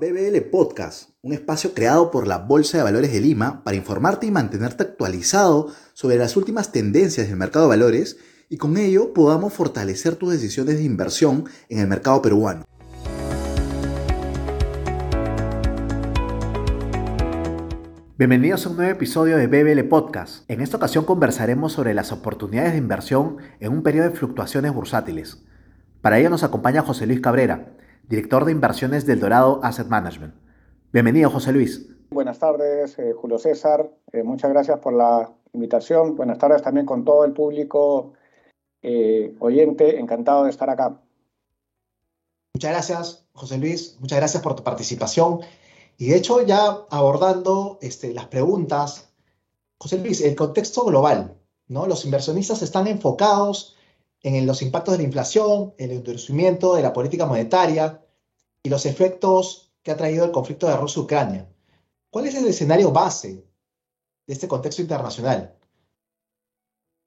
[0.00, 4.30] BBL Podcast, un espacio creado por la Bolsa de Valores de Lima para informarte y
[4.30, 8.16] mantenerte actualizado sobre las últimas tendencias del mercado de valores
[8.48, 12.64] y con ello podamos fortalecer tus decisiones de inversión en el mercado peruano.
[18.16, 20.48] Bienvenidos a un nuevo episodio de BBL Podcast.
[20.48, 25.42] En esta ocasión conversaremos sobre las oportunidades de inversión en un periodo de fluctuaciones bursátiles.
[26.00, 27.74] Para ello nos acompaña José Luis Cabrera,
[28.08, 30.34] director de inversiones del Dorado Asset Management.
[30.92, 31.86] Bienvenido, José Luis.
[32.10, 33.90] Buenas tardes, eh, Julio César.
[34.12, 36.16] Eh, muchas gracias por la invitación.
[36.16, 38.14] Buenas tardes también con todo el público
[38.82, 40.00] eh, oyente.
[40.00, 41.02] Encantado de estar acá.
[42.54, 43.98] Muchas gracias, José Luis.
[44.00, 45.40] Muchas gracias por tu participación.
[45.98, 49.12] Y de hecho, ya abordando este, las preguntas,
[49.78, 51.36] José Luis, el contexto global,
[51.66, 51.86] ¿no?
[51.86, 53.76] Los inversionistas están enfocados
[54.34, 58.02] en los impactos de la inflación, el endurecimiento de la política monetaria
[58.62, 61.48] y los efectos que ha traído el conflicto de Rusia-Ucrania.
[62.10, 63.44] ¿Cuál es el escenario base
[64.26, 65.54] de este contexto internacional?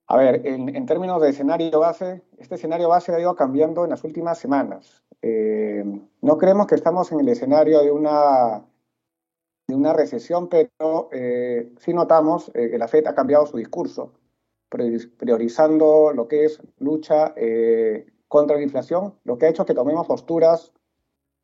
[0.07, 4.03] A ver, en, términos de escenario base, este escenario base ha ido cambiando en las
[4.03, 5.03] últimas semanas.
[5.21, 5.83] Eh,
[6.21, 8.65] no creemos que estamos en el escenario de una,
[9.67, 14.11] de una recesión, pero eh, sí notamos eh, que la FED ha cambiado su discurso
[14.71, 20.07] priorizando lo que es lucha eh, contra la inflación, lo que ha hecho que tomemos
[20.07, 20.71] posturas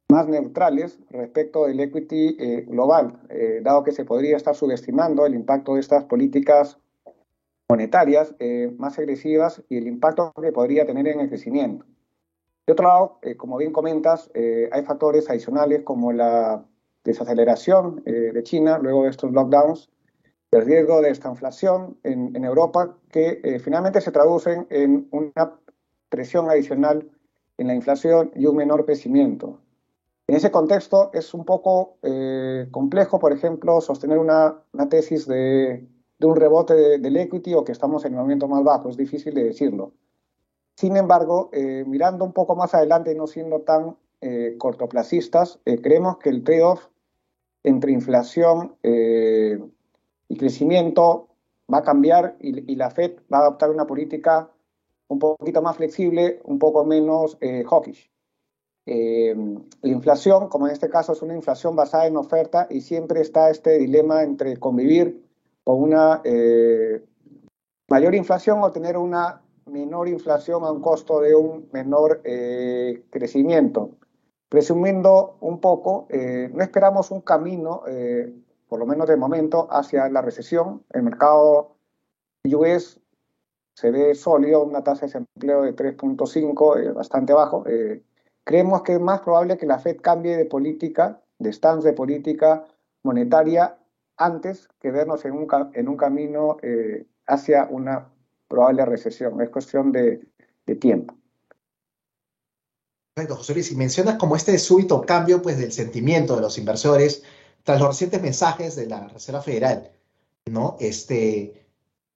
[0.10, 5.36] más neutrales respecto del equity eh, global, eh, dado que se podría estar subestimando el
[5.36, 6.80] impacto de estas políticas
[7.70, 8.34] monetarias
[8.78, 11.86] más agresivas y el impacto que podría tener en el crecimiento.
[12.66, 14.32] De otro lado, como bien comentas,
[14.72, 16.64] hay factores adicionales como la
[17.04, 19.90] desaceleración de China luego de estos lockdowns
[20.52, 25.60] el riesgo de esta inflación en, Europa que eh, finalmente se traducen en una
[26.10, 27.10] presión adicional
[27.58, 29.60] en la inflación y un menor crecimiento.
[30.28, 35.88] En ese contexto es un poco eh, complejo, por ejemplo, sostener una, tesis de,
[36.22, 39.46] un rebote del equity o que estamos en el momento más bajo, es difícil de
[39.46, 39.94] decirlo.
[40.76, 43.98] Sin embargo, eh, mirando un poco más adelante y no siendo tan
[44.58, 46.88] cortoplacistas, creemos que el trade-off
[47.64, 48.76] entre inflación
[50.30, 51.30] y crecimiento
[51.72, 54.50] va a cambiar y, la Fed va a adoptar una política
[55.10, 58.12] un poquito más flexible, un poco menos eh, hawkish.
[58.86, 59.36] Eh,
[59.82, 63.50] la inflación, como en este caso es una inflación basada en oferta y siempre está
[63.50, 65.26] este dilema entre convivir
[65.64, 67.04] con una eh,
[67.90, 72.22] mayor inflación o tener una menor inflación a un costo de un menor
[73.10, 73.92] crecimiento.
[74.50, 77.84] Resumiendo un poco, no esperamos un camino
[78.68, 80.84] por lo menos de momento, hacia la recesión.
[80.92, 81.78] El mercado
[82.46, 83.00] US
[83.76, 87.64] se ve sólido, una tasa de desempleo de 3.5, eh, bastante bajo.
[87.68, 88.04] Eh,
[88.44, 92.66] creemos que es más probable que la Fed cambie de política, de stance de política
[93.04, 93.78] monetaria,
[94.18, 98.12] antes que vernos en un, en un camino eh, hacia una
[98.48, 99.40] probable recesión.
[99.42, 100.28] Es cuestión de,
[100.66, 101.16] de tiempo.
[103.14, 103.72] Perfecto, José Luis.
[103.72, 107.24] Y mencionas como este súbito cambio pues, del sentimiento de los inversores
[107.68, 109.92] tras los recientes mensajes de la Reserva Federal,
[110.46, 110.78] ¿no?
[110.80, 111.68] Este,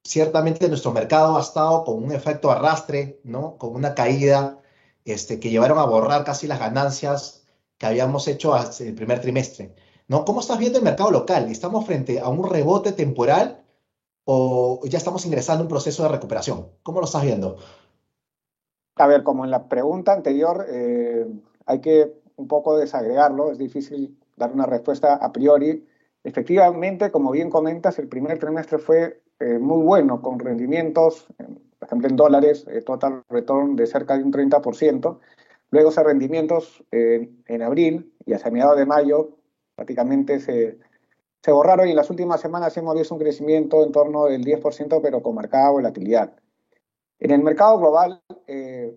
[0.02, 3.58] ciertamente nuestro mercado ha estado con un efecto arrastre, ¿no?
[3.58, 4.60] Con una caída
[5.04, 7.44] este, que llevaron a borrar casi las ganancias
[7.78, 9.76] que habíamos hecho hasta el primer trimestre,
[10.08, 10.24] ¿no?
[10.24, 11.52] ¿Cómo estás viendo el mercado local?
[11.52, 13.62] ¿Estamos frente a un rebote temporal
[14.24, 16.70] o ya estamos ingresando en un proceso de recuperación?
[16.82, 17.58] ¿Cómo lo estás viendo?
[18.96, 21.28] A ver, como en la pregunta anterior, eh,
[21.66, 25.88] hay que un poco desagregarlo, es difícil dar una respuesta a priori.
[26.24, 31.28] Efectivamente, como bien comentas, el primer trimestre fue eh, muy bueno, con rendimientos,
[31.80, 35.20] por ejemplo, en dólares, eh, total return de cerca de un 30%.
[35.72, 39.38] Luego esos rendimientos en abril y hacia mediados de mayo
[39.76, 40.78] prácticamente se,
[41.42, 45.00] se borraron y en las últimas semanas hemos visto un crecimiento en torno del 10%,
[45.02, 46.34] pero con marcada volatilidad.
[47.20, 48.96] En el mercado global, eh,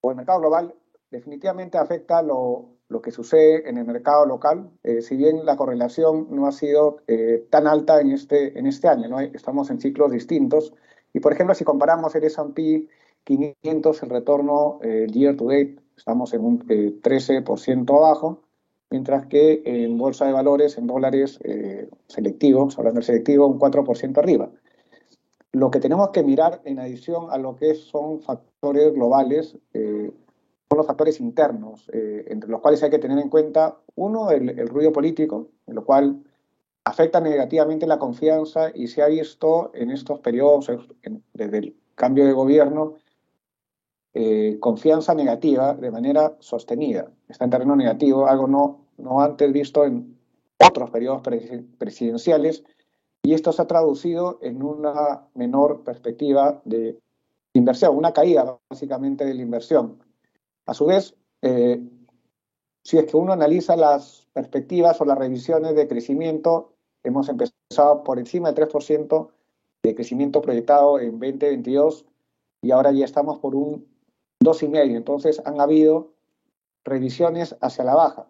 [0.00, 0.74] o el mercado global,
[1.14, 6.26] definitivamente afecta lo, lo que sucede en el mercado local, eh, si bien la correlación
[6.30, 9.20] no ha sido eh, tan alta en este, en este año, ¿no?
[9.20, 10.74] estamos en ciclos distintos.
[11.12, 12.88] Y por ejemplo, si comparamos el S&P
[13.24, 18.42] 500, el retorno eh, year to date, estamos en un 13% abajo,
[18.90, 21.38] mientras que en bolsa de valores, en dólares
[22.08, 24.50] selectivos, hablando del selectivo, un 4% arriba.
[25.52, 29.56] Lo que tenemos que mirar en adición a lo que son factores globales,
[30.76, 34.92] los factores internos, eh, entre los cuales hay que tener en cuenta, uno, el, ruido
[34.92, 36.22] político, en lo cual
[36.84, 40.70] afecta negativamente la confianza y se ha visto en estos periodos,
[41.32, 42.94] desde el cambio de gobierno,
[44.12, 47.10] eh, confianza negativa de manera sostenida.
[47.28, 50.18] Está en terreno negativo, algo no no antes visto en
[50.58, 51.22] otros periodos
[51.78, 52.64] presidenciales,
[53.22, 56.98] y esto se ha traducido en una menor perspectiva de
[57.54, 59.98] inversión, una caída básicamente de la inversión.
[60.66, 61.80] A su vez, eh,
[62.82, 68.18] si es que uno analiza las perspectivas o las revisiones de crecimiento, hemos empezado por
[68.18, 69.30] encima del 3%
[69.82, 72.06] de crecimiento proyectado en 2022
[72.62, 73.86] y ahora ya estamos por un
[74.40, 74.96] 2,5%.
[74.96, 76.14] Entonces han habido
[76.84, 78.28] revisiones hacia la baja.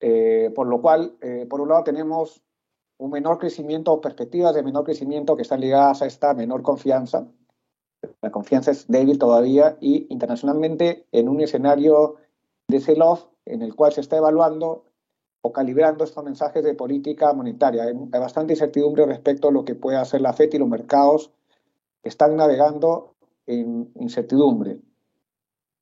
[0.00, 2.42] Eh, por lo cual, eh, por un lado tenemos
[2.98, 7.26] un menor crecimiento o perspectivas de menor crecimiento que están ligadas a esta menor confianza.
[8.22, 12.16] La confianza es débil todavía y internacionalmente en un escenario
[12.68, 14.84] de sell-off en el cual se está evaluando
[15.42, 17.84] o calibrando estos mensajes de política monetaria.
[17.84, 21.32] Hay, bastante incertidumbre respecto a lo que puede hacer la FED y los mercados
[22.02, 23.14] están navegando
[23.46, 24.80] en incertidumbre.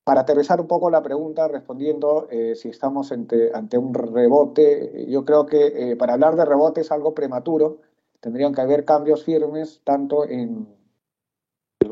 [0.04, 5.46] Para aterrizar un poco la pregunta, respondiendo eh, si estamos ante, un rebote, yo creo
[5.46, 7.78] que eh, para hablar de rebote es algo prematuro.
[8.18, 10.66] Tendrían que haber cambios firmes tanto en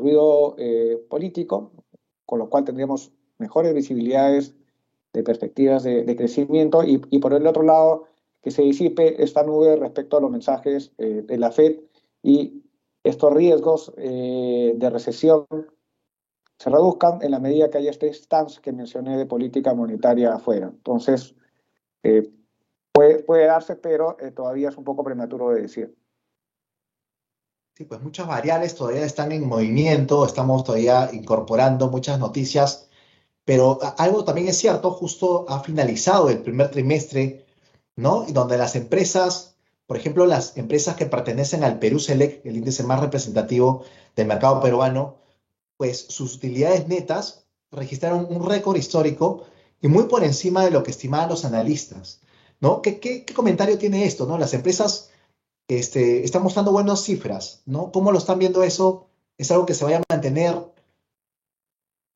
[0.01, 1.71] ruido eh, político,
[2.25, 4.55] con lo cual tendríamos mejores visibilidades
[5.13, 8.05] de perspectivas de, crecimiento y, por el otro lado
[8.41, 11.81] que se disipe esta nube respecto a los mensajes de la Fed
[12.23, 12.63] y
[13.03, 15.45] estos riesgos de recesión
[16.61, 20.67] se reduzcan en la medida que haya este stance que mencioné de política monetaria afuera.
[20.67, 21.33] Entonces,
[22.03, 22.31] eh,
[22.91, 25.95] puede, darse, pero eh, todavía es un poco prematuro de decir.
[27.87, 32.89] Pues muchas variables todavía están en movimiento, estamos todavía incorporando muchas noticias,
[33.45, 37.45] pero algo también es cierto, justo ha finalizado el primer trimestre,
[37.95, 38.25] ¿no?
[38.27, 39.55] Y donde las empresas,
[39.87, 43.83] por ejemplo, las empresas que pertenecen al Perú Select, el índice más representativo
[44.15, 45.17] del mercado peruano,
[45.77, 49.45] pues sus utilidades netas registraron un récord histórico
[49.81, 52.21] y muy por encima de lo que estimaban los analistas.
[52.59, 52.81] ¿no?
[52.81, 54.25] ¿Qué, comentario tiene esto?
[54.25, 54.37] ¿no?
[54.37, 55.09] Las empresas
[55.77, 57.63] este, están mostrando buenas cifras.
[57.65, 57.91] ¿no?
[57.91, 59.07] ¿Cómo lo están viendo eso?
[59.37, 60.55] ¿Es algo que se vaya a mantener?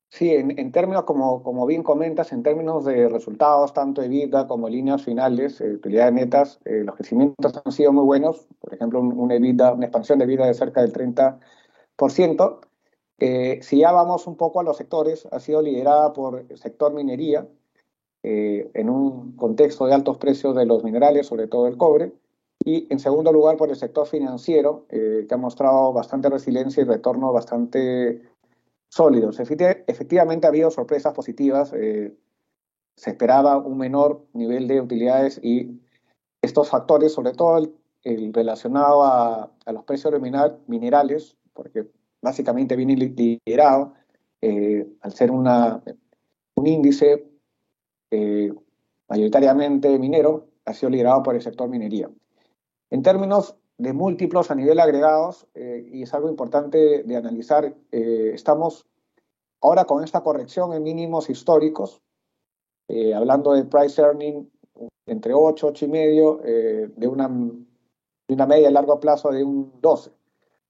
[0.08, 5.02] Sí, en, términos, como, bien comentas, en términos de resultados, tanto de vida como líneas
[5.02, 8.46] finales, eh, utilidades netas, eh, los crecimientos han sido muy buenos.
[8.60, 12.60] Por ejemplo, una expansión de vida de cerca del 30%.
[13.18, 16.92] Eh, si ya vamos un poco a los sectores, ha sido liderada por el sector
[16.94, 17.46] minería,
[18.22, 22.12] eh, en un contexto de altos precios de los minerales, sobre todo el cobre,
[22.66, 26.84] y en segundo lugar por el sector financiero, eh, que ha mostrado bastante resiliencia y
[26.84, 28.20] retorno bastante
[28.90, 29.40] sólidos.
[29.40, 35.80] efectivamente ha habido sorpresas positivas, se esperaba un menor nivel de utilidades y
[36.42, 37.58] estos factores, sobre todo
[38.04, 41.86] el, relacionado a, a, los precios de minerales, porque
[42.22, 43.94] básicamente viene liderado
[44.40, 45.82] eh, al ser una,
[46.56, 47.26] un índice
[48.10, 48.52] eh,
[49.08, 52.10] mayoritariamente minero, ha sido liderado por el sector minería.
[52.90, 58.86] En términos de múltiplos a nivel agregados, eh, y es algo importante de analizar, estamos
[59.60, 62.00] ahora con esta corrección en mínimos históricos,
[63.14, 64.48] hablando de price earning
[65.06, 69.72] entre 8, 8 y medio, de, una, de una media a largo plazo de un
[69.80, 70.12] 12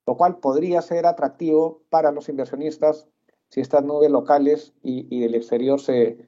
[0.06, 3.08] lo cual podría ser atractivo para los inversionistas
[3.50, 6.26] si estas nubes locales y, del exterior se,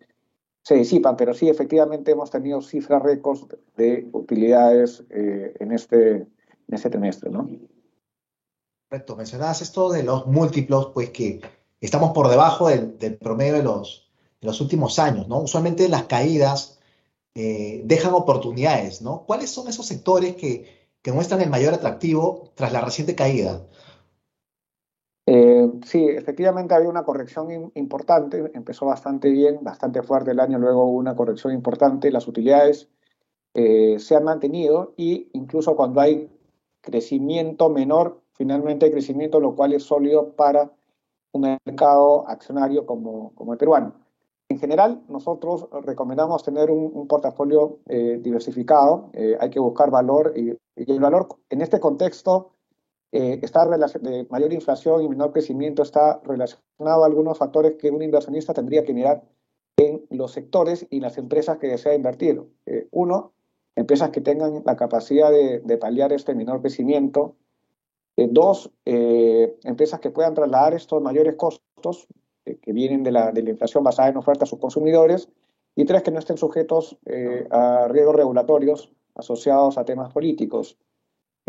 [0.68, 1.16] se, disipan.
[1.16, 3.46] Pero sí, efectivamente hemos tenido cifras récords
[3.76, 6.28] de utilidades eh, en, este, en
[6.70, 7.30] este trimestre.
[7.30, 7.48] ¿no?
[8.88, 11.40] Correcto, mencionabas esto de los múltiplos, pues que
[11.80, 14.10] estamos por debajo del, promedio de los,
[14.40, 15.40] los, últimos años, ¿no?
[15.40, 16.80] Usualmente las caídas
[17.34, 19.24] eh, dejan oportunidades, ¿no?
[19.26, 23.62] ¿Cuáles son esos sectores que, que muestran el mayor atractivo tras la reciente caída.
[25.30, 30.84] Eh, sí, efectivamente había una corrección importante, empezó bastante bien, bastante fuerte el año, luego
[30.84, 32.88] hubo una corrección importante, las utilidades
[33.52, 36.30] eh, se han mantenido y incluso cuando hay
[36.80, 40.72] crecimiento menor, finalmente hay crecimiento, lo cual es sólido para
[41.32, 43.92] un mercado accionario como, como el peruano.
[44.48, 50.92] En general, nosotros recomendamos tener un, portafolio eh, diversificado, hay que buscar valor y y
[50.92, 52.52] el valor en este contexto
[53.10, 58.02] eh, está de mayor inflación y menor crecimiento está relacionado a algunos factores que un
[58.02, 59.24] inversionista tendría que mirar
[59.78, 62.42] en los sectores y las empresas que desea invertir.
[62.66, 63.32] Eh, uno,
[63.76, 67.36] empresas que tengan la capacidad de, paliar este menor crecimiento.
[68.16, 72.08] Eh, dos, empresas que puedan trasladar estos mayores costos
[72.44, 75.30] que vienen de la, de la, inflación basada en oferta a sus consumidores.
[75.76, 76.98] Y tres, que no estén sujetos
[77.50, 80.76] a riesgos regulatorios asociados a temas políticos.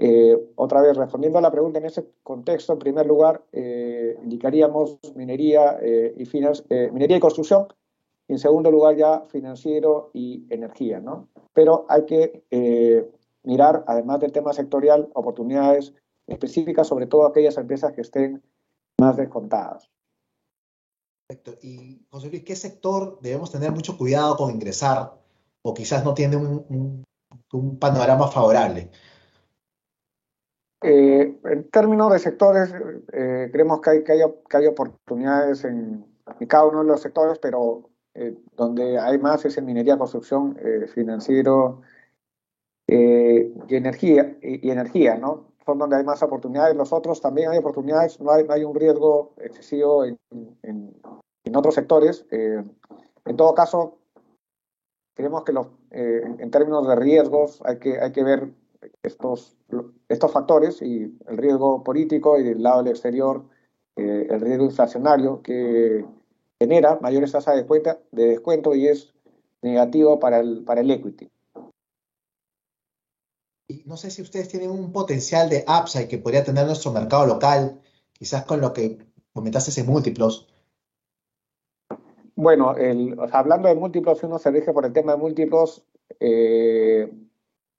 [0.01, 4.97] Eh, otra vez, respondiendo a la pregunta en ese contexto, en primer lugar, eh, indicaríamos
[5.13, 7.67] minería, eh, y minería y construcción,
[8.29, 11.27] Y en segundo lugar ya financiero y energía, ¿no?
[11.53, 13.11] Pero hay que eh,
[13.43, 15.93] mirar, además del tema sectorial, oportunidades
[16.27, 18.41] específicas, sobre todo aquellas empresas que estén
[19.01, 19.89] más descontadas.
[21.27, 21.57] Perfecto.
[21.61, 25.13] Y José Luis, ¿qué sector debemos tener mucho cuidado con ingresar
[25.61, 27.03] o quizás no tiene un,
[27.79, 28.91] panorama favorable?
[30.81, 32.73] Eh, en términos de sectores,
[33.11, 36.05] eh, creemos que hay, que, hay, que hay oportunidades en,
[36.47, 40.57] cada uno de los sectores, pero eh, donde hay más es en minería, construcción,
[40.93, 41.81] financiero
[42.87, 45.51] y energía, y, energía, ¿no?
[45.65, 46.75] Son donde hay más oportunidades.
[46.75, 50.17] Los otros también hay oportunidades, no hay, hay un riesgo excesivo en,
[50.63, 50.95] en,
[51.43, 52.25] en otros sectores.
[52.31, 53.99] en todo caso,
[55.13, 58.49] creemos que los, en términos de riesgos hay que, hay que ver
[59.03, 59.57] estos,
[60.07, 63.43] estos factores y el riesgo político y del lado del exterior,
[63.95, 66.05] eh, el riesgo inflacionario que
[66.59, 69.13] genera mayores tasas de, cuenta, de descuento y es
[69.61, 71.29] negativo para el, para el equity.
[73.67, 77.27] Y no sé si ustedes tienen un potencial de upside que podría tener nuestro mercado
[77.27, 77.79] local,
[78.13, 78.97] quizás con lo que
[79.31, 80.47] comentaste en múltiplos.
[82.35, 85.85] Bueno, el, hablando de múltiplos, si uno se rige por el tema de múltiplos,
[86.19, 87.11] eh,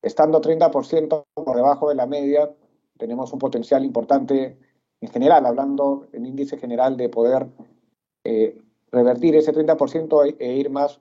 [0.02, 2.50] Estando 30% por debajo de la media,
[2.98, 4.58] tenemos un potencial importante
[5.00, 7.46] en general, hablando en índice general de poder
[8.24, 8.60] eh,
[8.92, 11.00] revertir ese 30% e, e, ir más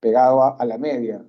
[0.00, 1.24] pegado a, la media.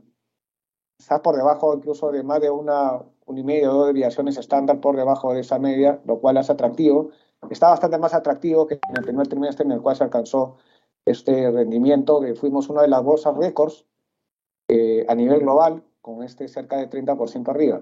[0.97, 4.95] Está por debajo incluso de más de una, un y medio dos desviaciones estándar por
[4.95, 7.09] debajo de esa media, lo cual es atractivo.
[7.49, 10.57] Está bastante más atractivo que en el primer trimestre en el cual se alcanzó
[11.05, 13.85] este rendimiento, que fuimos una de las bolsas récords
[14.67, 17.81] eh, a nivel global, con este cerca de 30% arriba.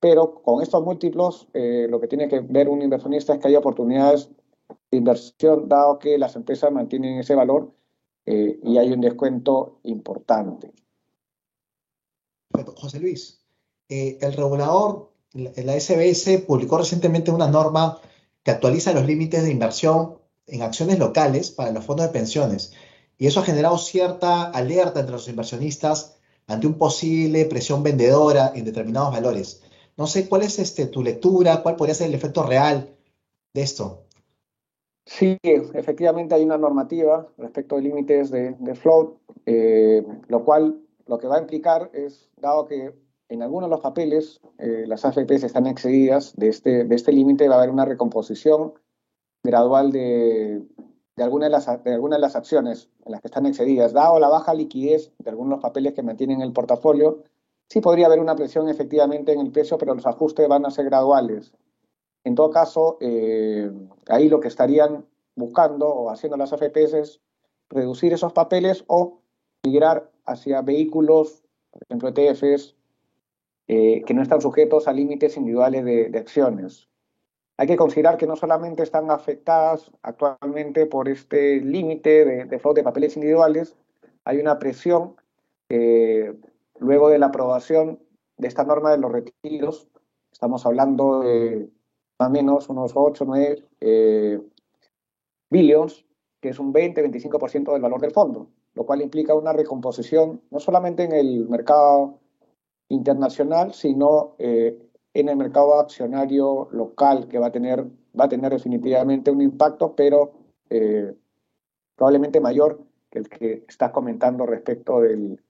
[0.00, 3.56] Pero con estos múltiplos, eh, lo que tiene que ver un inversionista es que hay
[3.56, 4.30] oportunidades
[4.90, 7.72] de inversión, dado que las empresas mantienen ese valor
[8.24, 10.72] eh, y hay un descuento importante.
[12.76, 13.44] José Luis,
[13.88, 17.98] eh, el regulador, la SBS, publicó recientemente una norma
[18.42, 22.72] que actualiza los límites de inversión en acciones locales para los fondos de pensiones.
[23.18, 26.19] Y eso ha generado cierta alerta entre los inversionistas
[26.50, 29.62] ante un posible presión vendedora en determinados valores.
[29.96, 32.90] No sé cuál es este, tu lectura, cuál podría ser el efecto real
[33.54, 34.04] de esto.
[35.06, 39.16] Sí, efectivamente hay una normativa respecto de límites de, float,
[39.46, 42.94] eh, lo cual lo que va a implicar es, dado que
[43.28, 47.48] en algunos de los papeles eh, las AFPs están excedidas de este, de este límite,
[47.48, 48.74] va a haber una recomposición
[49.42, 50.62] gradual de,
[51.16, 54.18] de algunas de, las, de algunas de las acciones en las que están excedidas, dado
[54.18, 57.24] la baja liquidez de algunos papeles que mantienen el portafolio,
[57.68, 60.86] sí podría haber una presión efectivamente en el precio, pero los ajustes van a ser
[60.86, 61.52] graduales.
[62.24, 63.70] En todo caso, eh,
[64.08, 67.20] ahí lo que estarían buscando o haciendo las AFPs es
[67.70, 69.20] reducir esos papeles o
[69.64, 72.76] migrar hacia vehículos, por ejemplo, ETFs,
[73.68, 76.89] eh, que no están sujetos a límites individuales de acciones.
[77.60, 82.82] Hay que considerar que no solamente están afectadas actualmente por este límite de, de de
[82.82, 83.76] papeles individuales,
[84.24, 85.16] hay una presión
[85.68, 86.34] eh,
[86.78, 88.00] luego de la aprobación
[88.38, 89.88] de esta norma de los retiros,
[90.32, 91.68] estamos hablando de
[92.18, 94.40] más o menos unos 8, 9 eh,
[95.50, 96.06] billions,
[96.40, 101.04] que es un 20-25% del valor del fondo, lo cual implica una recomposición no solamente
[101.04, 102.20] en el mercado
[102.88, 104.78] internacional, sino eh,
[105.14, 107.84] en el mercado accionario local que va a tener,
[108.18, 110.32] va a tener definitivamente un impacto, pero
[110.68, 111.14] eh,
[111.96, 115.42] probablemente mayor que el que estás comentando respecto del,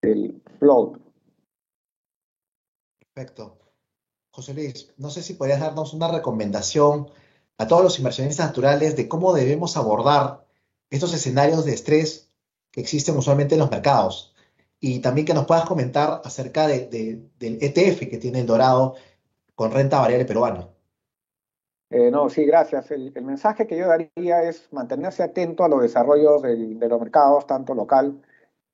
[0.00, 0.98] del float.
[2.98, 3.58] Perfecto.
[4.32, 7.10] José Luis, no sé si podrías darnos una recomendación
[7.58, 10.46] a todos los inversionistas naturales de cómo debemos abordar
[10.88, 12.32] estos escenarios de estrés
[12.70, 14.34] que existen usualmente en los mercados
[14.80, 18.94] y también que nos puedas comentar acerca de, del ETF que tiene el Dorado
[19.54, 20.68] con renta variable peruana.
[21.90, 22.90] Eh, no, sí, gracias.
[22.90, 27.74] El, mensaje que yo daría es mantenerse atento a los desarrollos de los mercados, tanto
[27.74, 28.22] local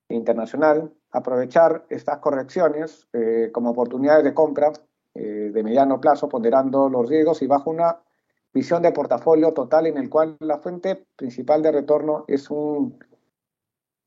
[0.07, 4.71] e internacional, aprovechar estas correcciones eh, como oportunidades de compra
[5.15, 7.99] eh, de mediano plazo, ponderando los riesgos y bajo una
[8.53, 12.99] visión de portafolio total en el cual la fuente principal de retorno es un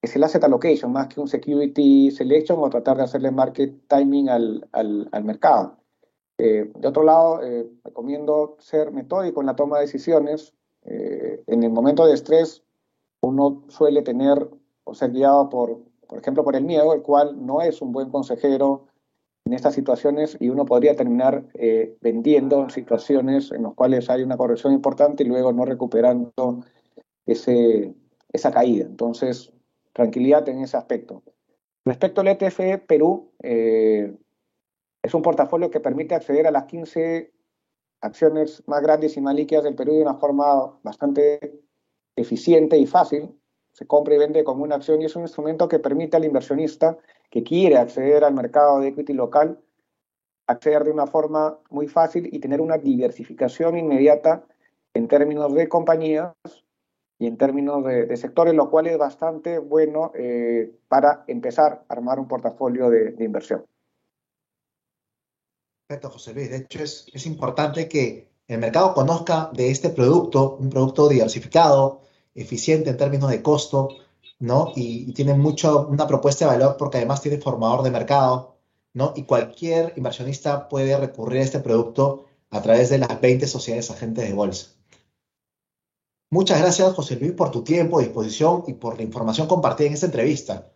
[0.03, 4.29] es el asset allocation más que un security selection o tratar de hacerle market timing
[4.29, 5.77] al, al, mercado.
[6.39, 10.55] Eh, de otro lado, eh, recomiendo ser metódico en la toma de decisiones.
[10.85, 12.63] Eh, en el momento de estrés,
[13.21, 14.49] uno suele tener
[14.85, 18.09] o ser guiado por, por ejemplo, por el miedo, el cual no es un buen
[18.09, 18.87] consejero
[19.45, 21.47] en estas situaciones y uno podría terminar
[22.01, 26.33] vendiendo situaciones en las cuales hay una corrección importante y luego no recuperando
[27.27, 27.95] ese,
[28.33, 28.85] esa caída.
[28.85, 29.53] Entonces,
[29.93, 31.23] tranquilidad en ese aspecto.
[31.85, 34.15] Respecto al ETF Perú, eh,
[35.03, 37.33] es un portafolio que permite acceder a las 15
[38.03, 41.61] acciones más grandes y más líquidas del Perú de una forma bastante
[42.17, 43.35] eficiente y fácil.
[43.73, 46.99] Se compra y vende como una acción y es un instrumento que permite al inversionista
[47.31, 49.59] que quiere acceder al mercado de equity local
[50.51, 54.45] acceder de una forma muy fácil y tener una diversificación inmediata
[54.95, 56.33] en términos de compañías
[57.21, 62.19] y en términos de, sectores, lo cual es bastante bueno eh, para empezar a armar
[62.19, 63.67] un portafolio de, inversión.
[65.87, 66.49] Perfecto, José Luis.
[66.49, 72.01] De hecho, es, es importante que el mercado conozca de este producto, un producto diversificado,
[72.35, 73.89] eficiente en términos de costo,
[74.39, 74.73] ¿no?
[74.75, 78.57] Y, y, tiene mucho, una propuesta de valor porque además tiene formador de mercado,
[78.95, 79.13] ¿no?
[79.15, 84.27] Y cualquier inversionista puede recurrir a este producto a través de las 20 sociedades agentes
[84.27, 84.80] de bolsa.
[86.33, 90.07] Muchas gracias, José Luis, por tu tiempo, disposición y por la información compartida en esta
[90.07, 90.73] entrevista.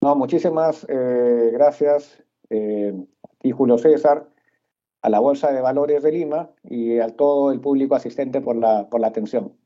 [0.00, 4.30] No, muchísimas eh, gracias eh, a ti, Julio César,
[5.02, 8.88] a la Bolsa de Valores de Lima y a todo el público asistente por la,
[8.88, 9.58] por la atención.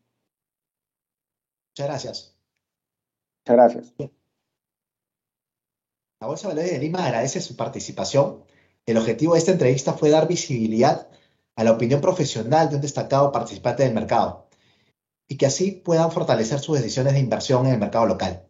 [1.72, 2.38] Muchas gracias.
[3.44, 3.94] Muchas gracias.
[6.20, 8.44] La Bolsa de Valores de Lima agradece su participación.
[8.86, 11.08] El objetivo de esta entrevista fue dar visibilidad
[11.58, 14.46] a la opinión profesional de un destacado participante del mercado
[15.26, 18.44] y que así puedan fortalecer sus decisiones de inversión en el mercado local.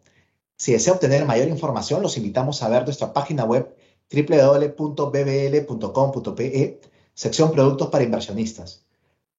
[0.55, 3.75] Si desea obtener mayor información, los invitamos a ver nuestra página web
[4.13, 4.91] www.bbl.com.pe,
[7.15, 8.85] sección Productos para Inversionistas.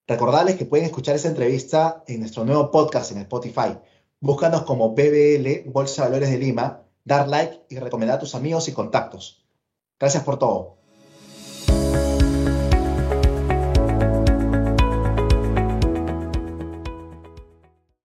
[0.08, 3.78] Recordarles que pueden escuchar esta entrevista en nuestro nuevo podcast en Spotify.
[4.18, 8.66] Búscanos como BBL Bolsa de Valores de Lima dar like y recomendar a tus amigos
[8.66, 9.46] y contactos.
[9.96, 10.79] Gracias por todo.